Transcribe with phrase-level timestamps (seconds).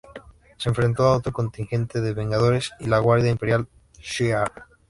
[0.57, 3.67] Se enfrentó a otro contingente de Vengadores y la Guardia Imperial
[3.99, 4.51] Shi'ar.